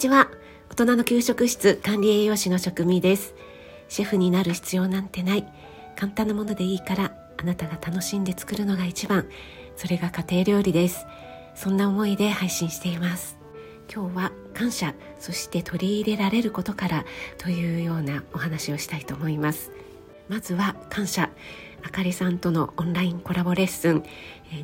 [0.00, 0.30] ちは。
[0.70, 3.34] 大人の給食室管理栄養士の職味です。
[3.90, 5.46] シェフになる必要なんてない。
[5.94, 9.28] 簡単なものでいいからあなたが楽しんで作るのが一番。
[9.76, 11.04] それが家庭料理です。
[11.54, 13.36] そんな思いで配信しています。
[13.94, 17.04] 今日は感謝そして取り入れられることから
[17.36, 19.70] というようなお話をしたいと思います。
[20.30, 21.28] まずは感謝。
[21.82, 24.04] あかりさんとのオンラインコラボレッスン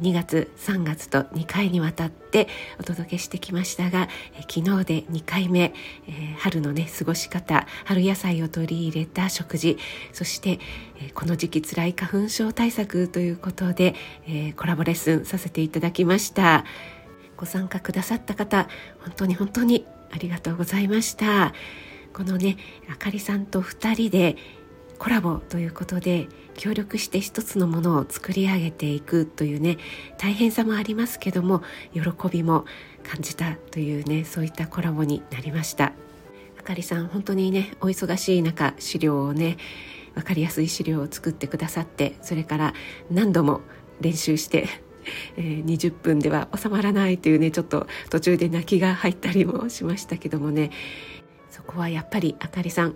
[0.00, 4.08] 2月3月と2回にわたってお届けしてきましたが
[4.48, 5.72] 昨日で2回目
[6.38, 9.78] 春のね過ごし方春野菜を取り入れた食事
[10.12, 10.58] そして
[11.14, 13.94] この時期つらい花粉症対策ということで
[14.56, 16.64] コラボレッスンさせていただきました。
[17.36, 18.66] ご参加くださった方
[19.00, 21.52] 本当に本当にありがとうございました。
[22.14, 22.56] このね
[22.90, 24.36] あかりさんと2人で
[24.98, 29.78] コラボということで協力して一つのものを作り上げていくというね
[30.18, 32.64] 大変さもありますけども喜びも
[33.02, 35.92] 感じたというねそういったコラボになりました。
[36.58, 39.56] あかりさん本当にねお忙しい中資料をね
[40.14, 42.74] 分かりやすい資料を作ってくださってそれから
[43.10, 43.60] 何度も
[44.00, 44.66] 練習して
[45.36, 50.70] えー、20分では収まらないというねちょっと途中で泣きが入ったりもしましたけどもね。
[51.50, 52.94] そこはやっぱりあかりさん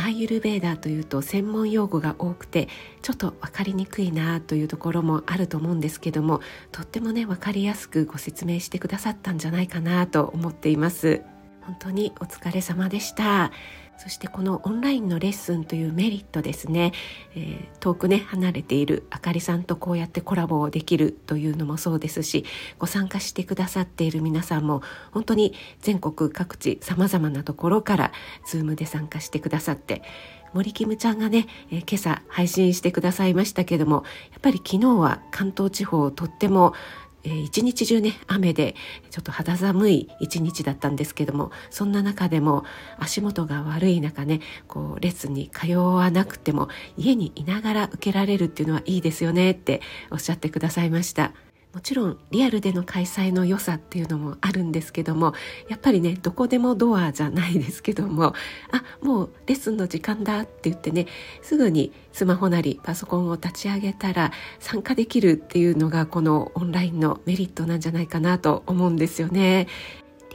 [0.00, 2.68] アーユルベーダーというと専門用語が多くて
[3.02, 6.40] ちょっと分かりにくいなというところもあると思うんですけども
[6.72, 11.22] とってもね分かりやすくご説明してくださったんじゃないかなと思っています。
[11.62, 13.52] 本当にお疲れ様でした。
[14.00, 16.92] そしてこのオンラインのレッスンというメリットですね、
[17.34, 22.46] えー、遠くね離れているあかりさんとこうやってコラボをできるというのもそうですし
[22.78, 24.80] ご参加してくださっている皆さんも
[25.12, 28.12] 本当に全国各地さまざまなところから
[28.46, 30.00] Zoom で参加してくださって
[30.54, 36.72] 森キムちゃんがね、えー、今朝配信してくださいましたけどもやっぱり昨日は関東地方とっても
[37.24, 38.74] えー、一日中ね雨で
[39.10, 42.64] ちょっと肌寒い一日だったんですけどもそんな中でも
[42.98, 49.80] 足元が悪い中ねこうレッスンに通わなくても家にいながら受けられるっていうのはいいですよねって
[50.10, 51.32] おっしゃってくださいました。
[51.72, 55.34] もちろんリアルでの開催の良さっていうのもあるんですけども
[55.68, 58.34] やっぱりねどこでもドアじゃないですけども
[58.72, 61.06] あもうレッスンの時間だって言ってね
[61.42, 69.68] すぐにスマホなりパソコンを立ち上げたら参加できるっていうのがこのオンラインのメリットなんじゃないかなと思うんですよね。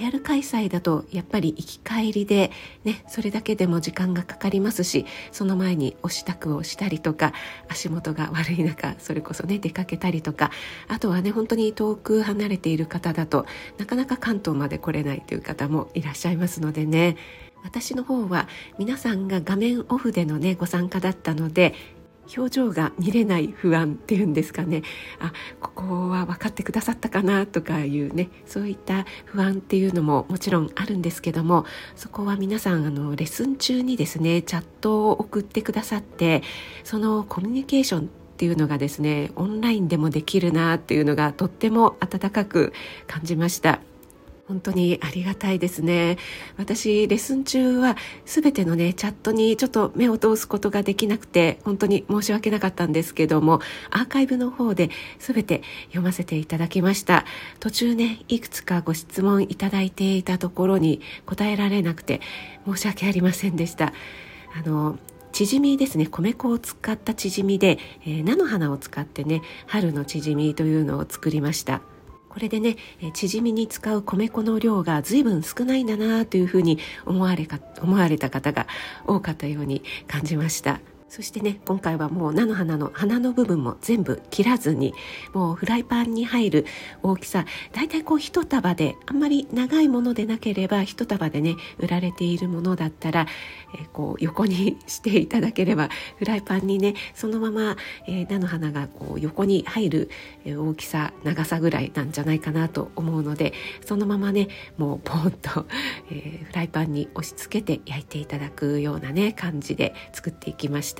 [0.00, 2.50] リアル開催だとやっぱり行き帰りで
[2.84, 7.34] ねそれだけでも時間がかかりますしその前にお支度をしたりとか
[7.68, 10.50] 足元が悪い中それこそね出かけたりとか
[10.88, 13.44] あとはね本当に遠く離れている方だと
[13.76, 17.16] なかなか関東まで来れないという方もいらっしゃいますのでね。
[17.62, 21.74] 私の方は皆さんが画面オフでのねご参加だったので
[22.36, 24.82] 表情が見れない不安っていうんですかね
[25.18, 31.64] あここは分かってくださったかなとかいうねそういった不安っていうのももちろんあるんですけども
[31.96, 36.42] そこは皆さんあのレッスン中にですねチャットを送ってくださって
[36.84, 38.02] そのコミュニケーションっ
[38.36, 42.72] ていうのがですねオンラインでもできるなっていうのがとっても温かく
[43.06, 43.80] 感じました。
[44.50, 46.18] 本当にありがたいですね。
[46.56, 47.96] 私、レッスン中は
[48.26, 53.60] 全てのね、チャットにちょっと目を通すことができなくて、本当に申し訳なかったんですけども、
[53.90, 54.90] アーカイブの方で
[55.20, 57.24] 全て読ませていただきました。
[57.60, 62.20] 途中ね、いくつかご質問いただいていたところに答えられなくて、
[62.66, 63.92] 申し訳ありませんでした。
[64.52, 64.98] あの、
[65.30, 71.82] チヂミですね米粉を使ったチヂミで、えー、菜の花を使ってね春のチヂミというのを作りました
[72.30, 72.76] これでね、
[73.12, 78.68] チヂミに使う米粉の量が随分少ないんだなというふうに思われか思われた方が
[79.04, 80.80] 多かったように感じました。
[81.10, 84.94] そしてね今回はもう菜の花の花の部分も全部切らずに
[85.34, 86.66] もうフライパンに入る
[87.02, 93.26] 大きさだいたいこう一束であんまり長いものでなければ一束でね売られているものだったら、
[93.76, 95.88] え、こう横にしていただければ
[96.18, 100.10] フライパンにねそのまま、え、菜の花がこう横に入る、
[100.46, 103.52] 大きさ長さぐらいなんじゃないかなと思うので
[103.84, 104.46] そのままね
[104.78, 105.66] もうポンと、
[106.12, 110.99] えフライパンに押し付けて焼いていただくようなね感じで作っていきました。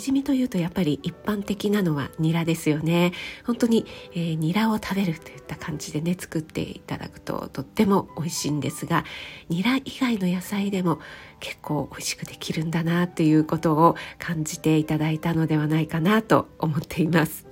[0.00, 3.12] チヂミというとやっぱり一般的なのはニラですよね。
[3.44, 9.04] 本当に、えー、ニラを食べるといった感じでね作っていただくととっても美味しいんですが
[9.48, 10.98] ニラ以外の野菜でも
[11.40, 17.46] 結構美味しくできるんだなということを感じていただいたのではないかなと思っています。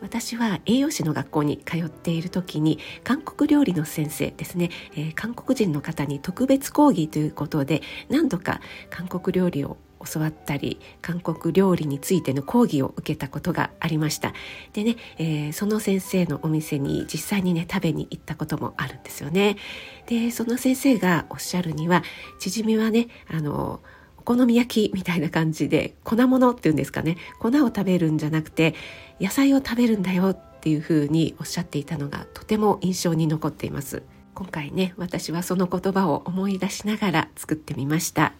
[0.00, 14.32] 私は栄養士の学校に通っている時に韓国料理の先生ですね、えー、韓国人の方に特別講義ということで何度か韓国料理を教わったり韓国料理についての講義を受けたことがありました。
[14.72, 19.56] でね、えー、その先生のお店に実際にね食べに行ったこともあるんですよね。
[20.06, 22.02] でその先生がおっしゃるには
[22.38, 23.80] チヂミはねあの
[24.16, 27.16] お好み焼きみたいな感じで粉物っていうんですかね。
[27.38, 28.74] 粉を食べるんじゃなくて
[29.20, 34.02] 野菜を食べるんだよっていうふうにおっしゃっていたのがとても印象に残っています。
[34.34, 38.32] 今回ね私はその言葉を思い出しながら作ってみました。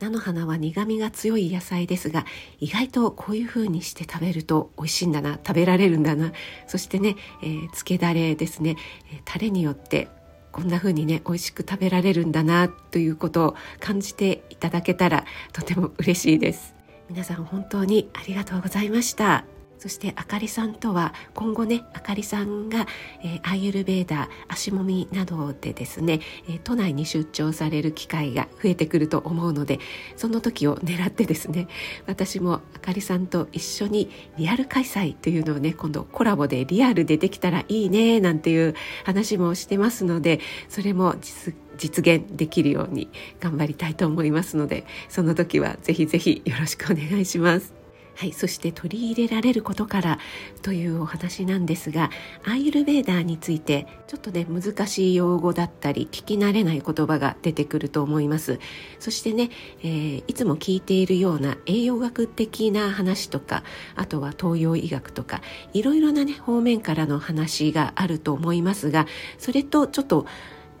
[0.00, 2.24] 菜の花は苦味が強い野菜ですが
[2.58, 6.32] 意外とこういう風にして食べると美味しいんだな食べられるんだな。
[6.66, 8.76] そしてね、えー、漬けだれですね、
[9.12, 10.08] えー、タレによって
[10.52, 16.74] こんな風にね美味しく食べられるんだなということを感じていただけたらとても嬉しいです。
[17.10, 19.59] 皆さん本当にありがとうございました。
[19.80, 22.86] そしてあかりさんとは今後ねあかりさんが、
[23.24, 29.80] えー、アイユルベーダー足もみなどでですね、えー、都内に出張される機会が増えてくると思うので
[30.16, 31.66] その時を狙ってですね
[32.06, 38.74] 私もあかりさんと一緒にリアル開催というのをね今度コラボでリアルでできたらいいねなんていう
[39.06, 43.08] 話もしてますのでそれも実実現できるように
[43.40, 47.79] 頑張りたいと思いますのでその時はぜひぜひよろしくお願いします。
[48.20, 50.18] はい、そして取り入れられることから
[50.60, 52.10] というお話なんですが
[52.44, 58.60] アーユルベーダーについてちょっとね難しい用語だったり聞き慣れない言葉が出てくると思います
[58.98, 59.48] そしてね、
[59.82, 63.64] えー、いつも聞いているような栄養学的な話とか
[63.96, 65.40] あとは東洋医学とか
[65.72, 69.06] いろいろなね方面からの話があると思いますが
[69.38, 70.26] それとちょっと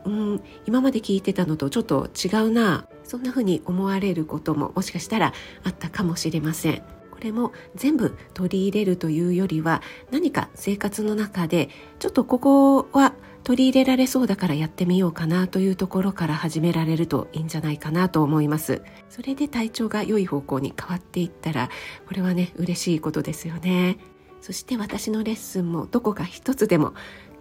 [0.04, 5.32] うん今まで聞いてたのとちょっと違うなそんな風に思われることももしかしたら
[5.64, 6.99] あったかもしれません。
[7.20, 11.68] これも全部取り入れるというよりは何か生活の中で
[11.98, 13.12] ちょっとここは
[13.44, 18.80] 取り入れられそうだからやってみようかなというところから始められるといいんじゃないかなと思います。
[19.10, 21.68] それで体調が良い方向に変わっていったら
[22.08, 23.98] これはね嬉しいことですよね。
[24.40, 26.94] そして私のレッスンもどこか一つでも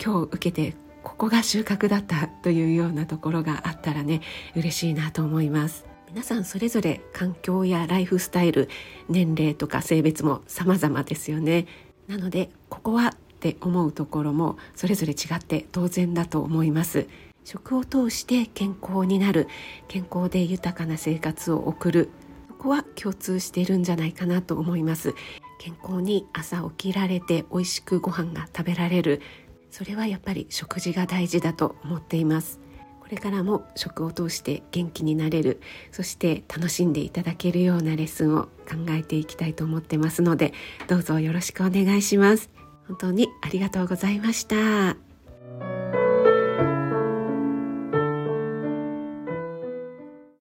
[0.03, 4.19] 今日受けてここが収穫だったというようなところがあったらね
[4.57, 5.88] 嬉しいなと思います。
[6.09, 8.67] 皆さんそれぞれ環境やライフスタイル
[9.09, 11.67] 年齢とか性別も様々ですよね。
[12.07, 17.07] なのでここはって思うところもそれぞれ違って当然だと思います。
[17.44, 19.47] 食を通して健康になる
[19.88, 22.09] 健康で豊かな生活を送る
[22.47, 25.13] そこは共通しているんじゃないかなと思います。
[25.59, 29.21] 健康に朝起きられて美味しくご飯が食べられる。
[29.69, 32.59] それはやっぱり食事が大事だと思っています。
[33.09, 35.61] れからも食を通して元気になれる
[35.91, 38.50] そして楽しんでいただけるようなレッスンを考
[38.89, 40.53] えていきたいと思ってますので
[40.88, 42.50] どうぞよろしくお願いします
[42.88, 45.08] 本当にありがとうございました。